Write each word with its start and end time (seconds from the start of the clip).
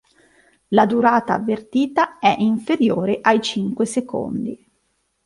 La 0.69 0.87
durata 0.87 1.35
avvertita 1.35 2.17
è 2.17 2.35
inferiore 2.39 3.19
ai 3.21 3.39
cinque 3.39 3.85
secondi. 3.85 4.67